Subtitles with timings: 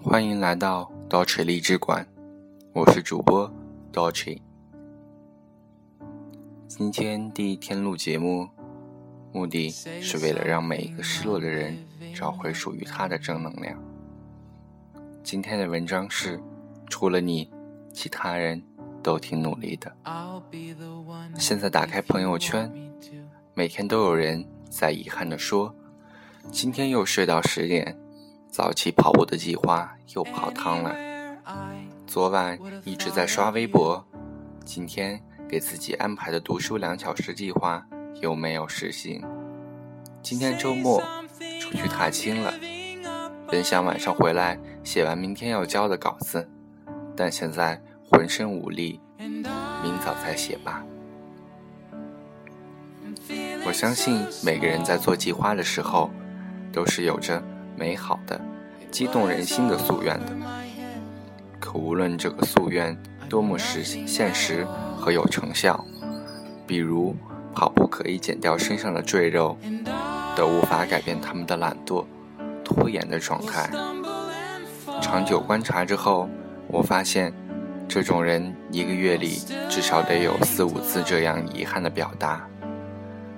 [0.00, 2.06] 欢迎来到 Dolce 荔枝馆，
[2.72, 3.50] 我是主播
[3.92, 4.40] Dolce。
[6.68, 8.48] 今天第一天录节目，
[9.32, 11.76] 目的是为了让每一个失落的人
[12.14, 13.76] 找回属于他的正能量。
[15.24, 16.40] 今天的文章是：
[16.88, 17.50] 除了你，
[17.92, 18.62] 其他人
[19.02, 19.92] 都挺努力的。
[21.36, 22.72] 现在打开朋友圈，
[23.52, 25.74] 每天都有人在遗憾地说
[26.50, 27.98] ：“今天又睡到十点。”
[28.58, 30.92] 早起跑步的计划又泡汤了。
[32.08, 34.04] 昨晚一直在刷微博，
[34.64, 37.86] 今天给自己安排的读书两小时计划
[38.20, 39.24] 又没有实行。
[40.20, 41.00] 今天周末
[41.60, 42.52] 出去踏青了，
[43.46, 46.50] 本想晚上回来写完明天要交的稿子，
[47.16, 47.80] 但现在
[48.10, 50.84] 浑身无力，明早再写吧。
[53.64, 56.10] 我相信每个人在做计划的时候，
[56.72, 57.40] 都是有着。
[57.78, 58.40] 美好的、
[58.90, 60.26] 激动人心的夙愿的，
[61.60, 62.96] 可无论这个夙愿
[63.28, 65.84] 多么实现实和有成效，
[66.66, 67.14] 比如
[67.54, 69.56] 跑步可以减掉身上的赘肉，
[70.34, 72.04] 都无法改变他们的懒惰、
[72.64, 73.70] 拖延的状态。
[75.00, 76.28] 长久观察之后，
[76.66, 77.32] 我发现，
[77.86, 82.46] 这种人一个月里至少得有四五次这样遗憾的表达。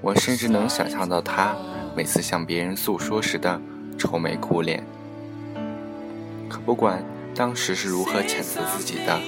[0.00, 1.54] 我甚至能想象到他
[1.96, 3.60] 每次向别人诉说时的。
[3.98, 4.82] 愁眉苦脸，
[6.52, 7.02] 可不管
[7.34, 9.18] 当时是如何谴责自己的，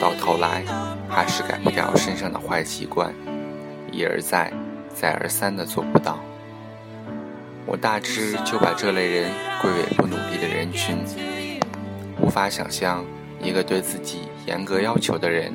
[0.00, 0.64] 到头来
[1.06, 3.12] 还是改不掉身上的坏习惯，
[3.92, 4.50] 一而再，
[4.94, 6.18] 再而三的做不到。
[7.66, 10.96] 我大致就把这类人归为不努力的人群。
[12.18, 13.04] 无法想象
[13.42, 15.52] 一个对自己严格要求的人，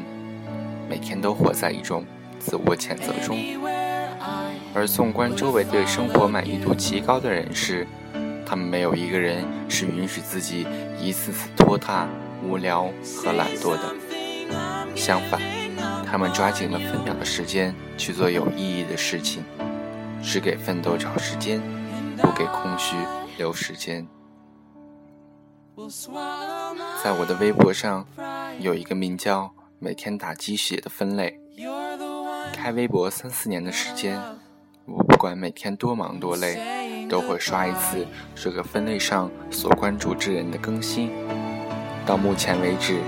[0.88, 2.06] 每天都活在一种
[2.38, 3.40] 自我谴责中。
[4.76, 7.88] 而纵观周围对生活满意度极高的人士，
[8.52, 10.68] 他们没有一个人是允许自己
[11.00, 12.06] 一次次拖沓、
[12.44, 13.96] 无聊和懒惰的。
[14.94, 15.40] 相反，
[16.06, 19.42] 他们抓紧了分秒的时间去做有意义的事情，
[20.22, 21.62] 只给奋斗找时间，
[22.18, 22.98] 不给空虚
[23.38, 24.06] 留时间。
[27.02, 28.06] 在我的微博上，
[28.60, 31.40] 有一个名叫“每天打鸡血”的分类。
[32.52, 34.22] 开微博三四年的时间，
[34.84, 36.81] 我不管每天多忙多累。
[37.12, 41.12] 都会刷一次这个分类上所关注之人的更新。
[42.06, 43.02] 到目前为止，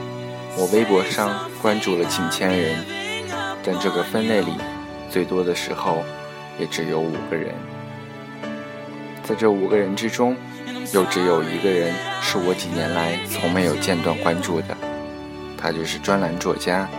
[0.58, 2.84] 我微博上关注了近千人，
[3.64, 4.52] 但这个分类里
[5.10, 6.04] 最多的时候
[6.60, 7.56] 也只有五个人。
[9.24, 10.36] 在这五个人之中，
[10.94, 14.76] 又只有一个人是我几年来从没有间断关注的，
[15.58, 16.90] 他就是专栏作家、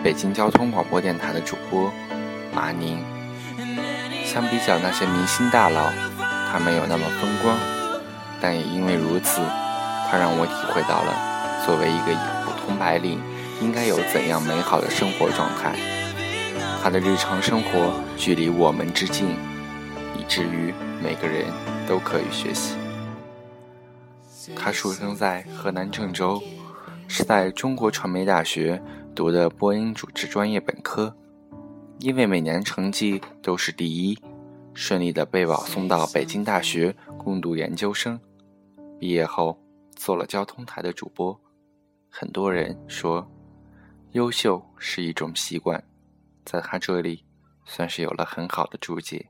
[0.00, 1.92] 北京交通广播电台的主播
[2.54, 3.02] 马宁。
[4.24, 5.90] 相比较那些明星大佬。
[6.52, 7.56] 他没有那么风光，
[8.38, 9.40] 但也因为如此，
[10.10, 12.12] 他让我体会到了作为一个
[12.44, 13.18] 普通白领
[13.62, 15.74] 应该有怎样美好的生活状态。
[16.82, 19.30] 他的日常生活距离我们之近，
[20.14, 21.46] 以至于每个人
[21.88, 22.74] 都可以学习。
[24.54, 26.42] 他出生在河南郑州，
[27.08, 28.82] 是在中国传媒大学
[29.14, 31.16] 读的播音主持专业本科，
[32.00, 34.18] 因为每年成绩都是第一。
[34.74, 38.18] 顺利的被保送到北京大学攻读研究生，
[38.98, 39.58] 毕业后
[39.94, 41.38] 做了交通台的主播。
[42.08, 43.30] 很多人说，
[44.12, 45.82] 优秀是一种习惯，
[46.44, 47.24] 在他这里
[47.64, 49.28] 算是有了很好的注解。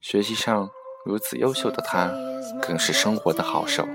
[0.00, 0.68] 学习上
[1.04, 2.12] 如此优秀的他，
[2.60, 3.86] 更是生活的好手。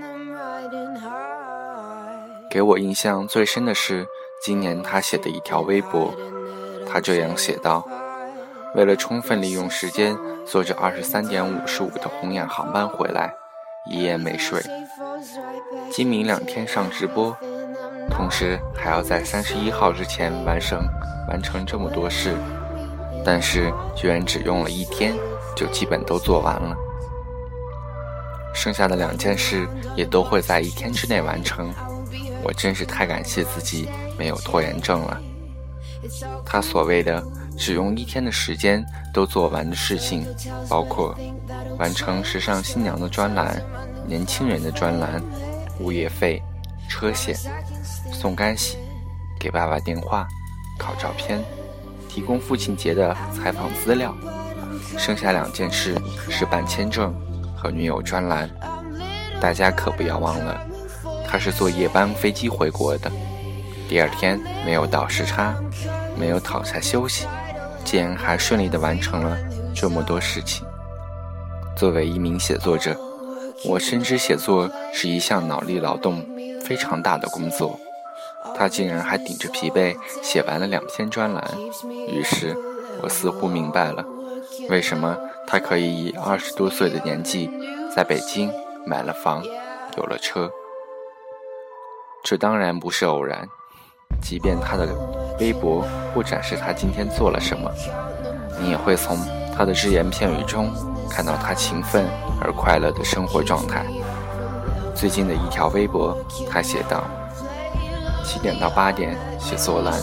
[2.50, 4.06] 给我印象最深的是
[4.42, 6.14] 今年他写的一条微博，
[6.86, 7.86] 他这样写道
[8.74, 10.16] ：“为了充分利用时间。”
[10.50, 13.30] 坐着二十三点五十五的红眼航班回来，
[13.90, 14.62] 一夜没睡。
[15.90, 17.36] 今明两天上直播，
[18.08, 20.88] 同时还要在三十一号之前完成
[21.28, 22.34] 完成这么多事，
[23.22, 25.14] 但是居然只用了一天
[25.54, 26.74] 就基本都做完了。
[28.54, 31.70] 剩下的两件事也都会在一天之内完成，
[32.42, 33.86] 我真是太感谢自己
[34.18, 35.20] 没有拖延症了。
[36.42, 37.22] 他所谓的。
[37.58, 40.24] 只用一天的时间都做完的事情，
[40.68, 41.14] 包括
[41.76, 43.60] 完成时尚新娘的专栏、
[44.06, 45.20] 年轻人的专栏、
[45.80, 46.40] 物业费、
[46.88, 47.36] 车险、
[48.12, 48.78] 送干洗、
[49.40, 50.26] 给爸爸电话、
[50.78, 51.44] 考照片、
[52.08, 54.16] 提供父亲节的采访资料。
[54.96, 56.00] 剩下两件事
[56.30, 57.12] 是办签证
[57.56, 58.48] 和女友专栏。
[59.40, 60.60] 大家可不要忘了，
[61.26, 63.10] 他是坐夜班飞机回国的，
[63.88, 65.54] 第二天没有倒时差，
[66.16, 67.26] 没有躺下休息。
[67.90, 69.34] 竟然还顺利的完成了
[69.74, 70.62] 这么多事情。
[71.74, 72.94] 作为一名写作者，
[73.64, 76.22] 我深知写作是一项脑力劳动
[76.62, 77.80] 非常大的工作，
[78.54, 81.42] 他竟然还顶着疲惫写完了两篇专栏。
[82.06, 82.54] 于是，
[83.00, 84.04] 我似乎明白了，
[84.68, 87.50] 为什么他可以以二十多岁的年纪
[87.96, 88.52] 在北京
[88.84, 89.42] 买了房，
[89.96, 90.50] 有了车。
[92.22, 93.48] 这当然不是偶然，
[94.20, 94.86] 即便他的
[95.40, 97.70] 微博不展示他今天做了什么，
[98.60, 99.16] 你也会从
[99.56, 100.70] 他的只言片语中
[101.08, 102.06] 看到他勤奋
[102.40, 103.84] 而快乐的生活状态。
[104.94, 106.16] 最近的一条微博，
[106.50, 107.04] 他写道：
[108.24, 109.94] 七点到八点写作栏，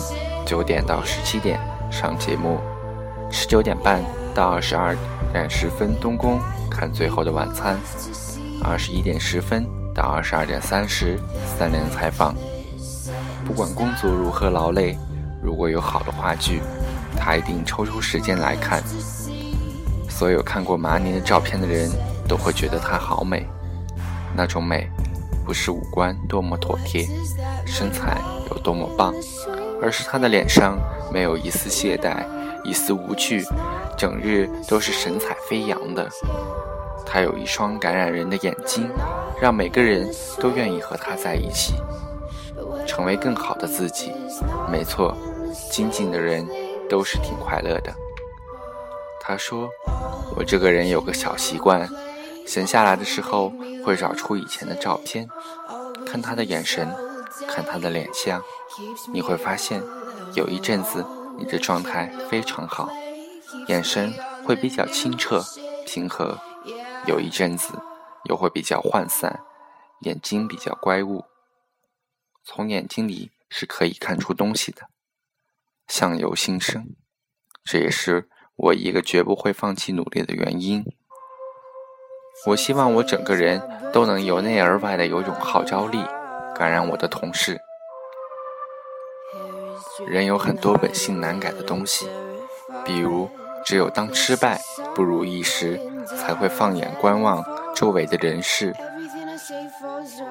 [0.45, 1.59] 九点到十七点
[1.91, 2.59] 上节目，
[3.29, 4.03] 十九点半
[4.33, 4.95] 到二十二
[5.33, 6.39] 点十分东宫
[6.69, 7.77] 看《最后的晚餐》，
[8.63, 9.65] 二十一点十分。
[9.95, 11.17] 到二十二点三十，
[11.57, 12.35] 三连采访。
[13.45, 14.97] 不管工作如何劳累，
[15.45, 16.59] 如果有好的话剧，
[17.15, 18.81] 他一定抽出时间来看。
[20.09, 21.87] 所有看过麻妮的照片的人
[22.27, 23.45] 都会觉得她好美。
[24.35, 24.89] 那种美，
[25.45, 27.07] 不是五官多么妥帖，
[27.65, 28.17] 身材
[28.49, 29.13] 有多么棒，
[29.81, 30.79] 而是她的脸上
[31.13, 32.25] 没有一丝懈怠，
[32.63, 33.45] 一丝无趣，
[33.95, 36.09] 整日都是神采飞扬的。
[37.05, 38.89] 她有一双感染人的眼睛。
[39.37, 40.09] 让每个人
[40.39, 41.73] 都愿意和她在一起，
[42.95, 44.13] 成为更好的自己。
[44.71, 45.13] 没错，
[45.69, 46.47] 精进的人
[46.89, 47.93] 都是挺快乐的。
[49.19, 49.69] 他说
[50.37, 51.89] ：“我这个人有个小习惯，
[52.47, 53.51] 闲下来的时候
[53.83, 55.27] 会找出以前的照片，
[56.05, 56.89] 看他的眼神，
[57.45, 58.41] 看他的脸相。
[59.11, 59.83] 你会发现，
[60.33, 61.05] 有一阵子
[61.37, 62.87] 你的状态非常好，
[63.67, 64.13] 眼神
[64.45, 65.43] 会比较清澈
[65.85, 66.37] 平和；
[67.05, 67.73] 有一阵子。”
[68.27, 69.41] 又会比较涣散，
[69.99, 71.23] 眼睛比较乖悟。
[72.47, 74.83] 从眼睛里是可以看出东西的，
[75.87, 76.95] 相由心生。
[77.63, 80.85] 这也是我一个绝不会放弃努力的原因。
[82.45, 83.59] 我希望我整个人
[83.91, 86.03] 都能由内而外的有种号召力，
[86.53, 87.59] 感染我的同事。
[90.07, 92.07] 人有很多本性难改的东西，
[92.85, 93.27] 比如
[93.65, 94.61] 只有当失败
[94.93, 97.43] 不如意时，才会放眼观望。
[97.73, 98.73] 周围的人事，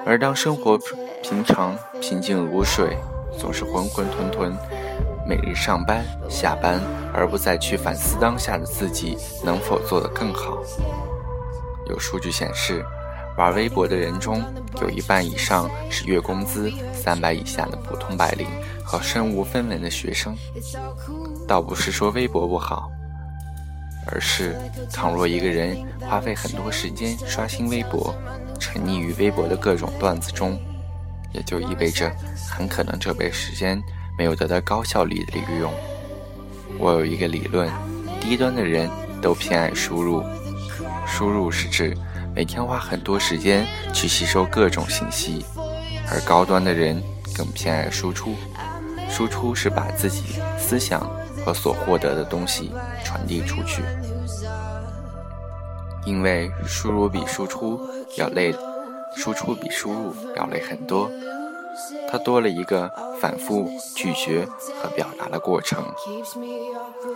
[0.04, 0.78] 而当生活
[1.22, 2.96] 平常平静如水，
[3.38, 4.52] 总是浑浑沌沌，
[5.26, 6.80] 每日上班下班，
[7.12, 10.58] 而不再去反思当下的自己能否做得更好。
[11.88, 12.84] 有数据显示，
[13.36, 14.42] 玩微博的人中
[14.80, 18.46] 有一半以上是月工资三百以下的普通白领
[18.84, 20.36] 和身无分文的学生。
[21.46, 22.90] 倒不是说微博不好。
[24.06, 24.54] 而是，
[24.92, 28.14] 倘若一个人花费很多时间刷新微博，
[28.58, 30.58] 沉溺于微博的各种段子中，
[31.32, 32.10] 也就意味着
[32.50, 33.82] 很可能这辈时间
[34.16, 35.72] 没有得到高效率的利用。
[36.78, 37.70] 我有一个理论：
[38.20, 38.90] 低端的人
[39.20, 40.22] 都偏爱输入，
[41.06, 41.96] 输入是指
[42.34, 45.44] 每天花很多时间去吸收各种信息；
[46.10, 47.02] 而高端的人
[47.36, 48.34] 更偏爱输出，
[49.08, 51.08] 输出是把自己思想。
[51.44, 52.72] 和所获得的东西
[53.04, 53.82] 传递出去，
[56.04, 57.80] 因为输入比输出
[58.16, 58.54] 要累，
[59.16, 61.10] 输出比输入要累很多。
[62.08, 62.88] 它多了一个
[63.20, 64.46] 反复咀嚼
[64.80, 65.84] 和表达的过程。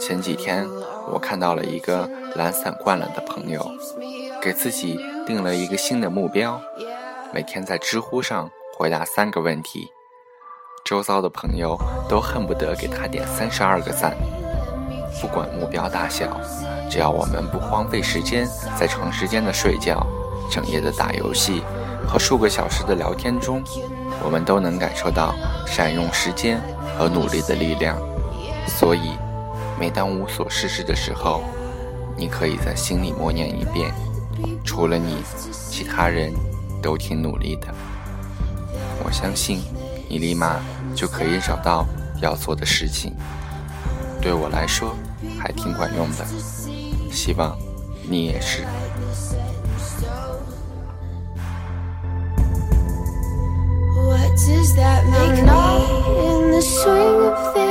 [0.01, 0.69] 前几天
[1.13, 3.65] 我看到了一个懒散惯了的朋友，
[4.43, 6.61] 给自己定了一个新的目标，
[7.33, 9.89] 每天在知乎上回答三个问题。
[10.85, 11.79] 周遭的朋友
[12.09, 14.17] 都恨不得给他点三十二个赞。
[15.21, 16.41] 不管目标大小，
[16.91, 18.49] 只要我们不荒废时间
[18.79, 20.07] 在长时间的睡觉、
[20.51, 21.63] 整夜的打游戏
[22.07, 23.63] 和数个小时的聊天中，
[24.25, 25.35] 我们都能感受到
[25.67, 26.61] 善用时间
[26.99, 27.99] 和努力的力量。
[28.67, 29.13] 所以，
[29.79, 31.43] 每当无所事事的时候，
[32.17, 33.93] 你可以在心里默念一遍：
[34.65, 35.23] 除了你，
[35.71, 36.33] 其他人
[36.83, 37.69] 都挺努力的。
[39.05, 39.61] 我相信。
[40.11, 40.57] 你立马
[40.95, 41.85] 就可以找到
[42.23, 43.15] 要做的事情，
[44.29, 44.95] 对我来说
[45.41, 46.27] 还挺管用的，
[47.11, 47.57] 希望
[48.07, 48.63] 你也是。
[54.05, 55.49] What does that make me
[56.27, 57.25] in the swing?
[57.25, 57.68] of things?